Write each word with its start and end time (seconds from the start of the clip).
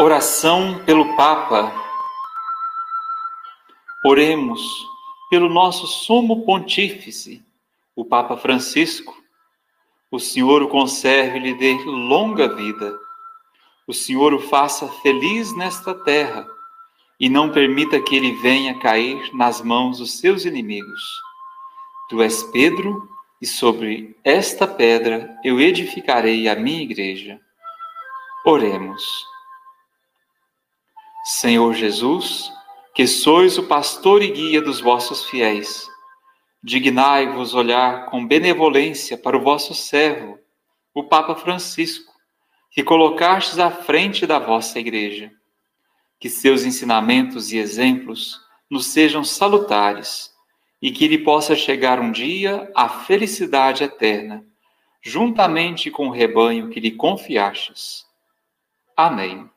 Oração 0.00 0.80
pelo 0.86 1.16
Papa. 1.16 1.72
Oremos 4.04 4.62
pelo 5.28 5.48
nosso 5.48 5.88
sumo 5.88 6.44
pontífice, 6.44 7.44
o 7.96 8.04
Papa 8.04 8.36
Francisco. 8.36 9.20
O 10.08 10.20
Senhor 10.20 10.62
o 10.62 10.68
conserve 10.68 11.38
e 11.38 11.42
lhe 11.42 11.54
dê 11.54 11.72
longa 11.84 12.54
vida. 12.54 12.96
O 13.88 13.92
Senhor 13.92 14.32
o 14.32 14.38
faça 14.38 14.86
feliz 15.02 15.52
nesta 15.56 15.92
terra 15.92 16.46
e 17.18 17.28
não 17.28 17.50
permita 17.50 18.00
que 18.00 18.14
ele 18.14 18.36
venha 18.36 18.78
cair 18.78 19.34
nas 19.34 19.60
mãos 19.60 19.98
dos 19.98 20.20
seus 20.20 20.44
inimigos. 20.44 21.02
Tu 22.08 22.22
és 22.22 22.44
Pedro, 22.44 23.08
e 23.42 23.46
sobre 23.48 24.16
esta 24.22 24.64
pedra 24.64 25.36
eu 25.42 25.60
edificarei 25.60 26.48
a 26.48 26.54
minha 26.54 26.82
igreja. 26.82 27.40
Oremos. 28.46 29.02
Senhor 31.40 31.72
Jesus, 31.72 32.52
que 32.92 33.06
sois 33.06 33.58
o 33.58 33.62
pastor 33.62 34.22
e 34.22 34.32
guia 34.32 34.60
dos 34.60 34.80
vossos 34.80 35.26
fiéis, 35.26 35.86
dignai-vos 36.60 37.54
olhar 37.54 38.06
com 38.06 38.26
benevolência 38.26 39.16
para 39.16 39.36
o 39.36 39.40
vosso 39.40 39.72
servo, 39.72 40.36
o 40.92 41.04
Papa 41.04 41.36
Francisco, 41.36 42.12
que 42.72 42.82
colocastes 42.82 43.60
à 43.60 43.70
frente 43.70 44.26
da 44.26 44.40
vossa 44.40 44.80
igreja. 44.80 45.30
Que 46.18 46.28
seus 46.28 46.64
ensinamentos 46.64 47.52
e 47.52 47.58
exemplos 47.58 48.40
nos 48.68 48.86
sejam 48.86 49.22
salutares 49.22 50.34
e 50.82 50.90
que 50.90 51.06
lhe 51.06 51.18
possa 51.18 51.54
chegar 51.54 52.00
um 52.00 52.10
dia 52.10 52.68
a 52.74 52.88
felicidade 52.88 53.84
eterna, 53.84 54.44
juntamente 55.00 55.88
com 55.88 56.08
o 56.08 56.12
rebanho 56.12 56.68
que 56.68 56.80
lhe 56.80 56.90
confiastes. 56.90 58.04
Amém. 58.96 59.48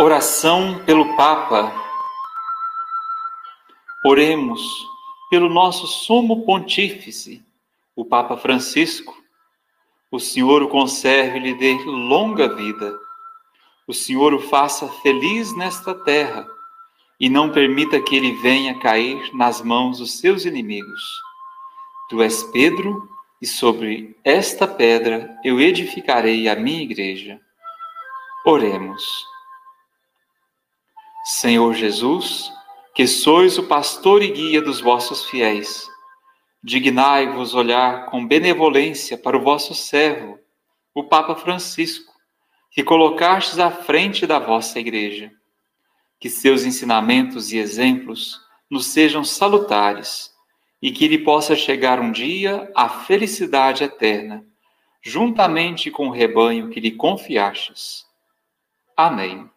Oração 0.00 0.80
pelo 0.86 1.16
Papa. 1.16 1.74
Oremos 4.04 4.62
pelo 5.28 5.48
nosso 5.48 5.88
sumo 5.88 6.46
pontífice, 6.46 7.44
o 7.96 8.04
Papa 8.04 8.36
Francisco. 8.36 9.20
O 10.08 10.20
Senhor 10.20 10.62
o 10.62 10.68
conserve 10.68 11.38
e 11.38 11.42
lhe 11.42 11.54
dê 11.54 11.74
longa 11.84 12.54
vida. 12.54 12.96
O 13.88 13.92
Senhor 13.92 14.32
o 14.32 14.38
faça 14.38 14.86
feliz 15.02 15.52
nesta 15.56 15.92
terra 15.92 16.46
e 17.18 17.28
não 17.28 17.50
permita 17.50 18.00
que 18.00 18.14
ele 18.14 18.32
venha 18.36 18.78
cair 18.78 19.34
nas 19.34 19.60
mãos 19.60 19.98
dos 19.98 20.20
seus 20.20 20.44
inimigos. 20.44 21.20
Tu 22.08 22.22
és 22.22 22.42
Pedro, 22.44 23.06
e 23.40 23.46
sobre 23.46 24.16
esta 24.24 24.66
pedra 24.66 25.38
eu 25.44 25.60
edificarei 25.60 26.48
a 26.48 26.56
minha 26.56 26.82
igreja. 26.82 27.38
Oremos. 28.46 29.04
Senhor 31.24 31.74
Jesus, 31.74 32.50
que 32.94 33.06
sois 33.06 33.58
o 33.58 33.64
pastor 33.64 34.22
e 34.22 34.30
guia 34.30 34.62
dos 34.62 34.80
vossos 34.80 35.26
fiéis, 35.26 35.86
dignai-vos 36.64 37.54
olhar 37.54 38.06
com 38.06 38.26
benevolência 38.26 39.18
para 39.18 39.36
o 39.36 39.42
vosso 39.42 39.74
servo, 39.74 40.38
o 40.94 41.04
Papa 41.04 41.36
Francisco, 41.36 42.12
que 42.70 42.82
colocastes 42.82 43.58
à 43.58 43.70
frente 43.70 44.26
da 44.26 44.38
vossa 44.38 44.80
igreja. 44.80 45.30
Que 46.18 46.30
seus 46.30 46.64
ensinamentos 46.64 47.52
e 47.52 47.58
exemplos 47.58 48.40
nos 48.70 48.86
sejam 48.86 49.22
salutares 49.22 50.32
e 50.80 50.92
que 50.92 51.04
ele 51.04 51.18
possa 51.18 51.56
chegar 51.56 52.00
um 52.00 52.12
dia 52.12 52.70
à 52.74 52.88
felicidade 52.88 53.84
eterna, 53.84 54.44
juntamente 55.02 55.90
com 55.90 56.08
o 56.08 56.12
rebanho 56.12 56.70
que 56.70 56.80
lhe 56.80 56.92
confiastes. 56.92 58.06
Amém. 58.96 59.48